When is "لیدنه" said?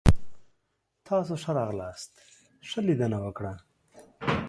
2.87-3.17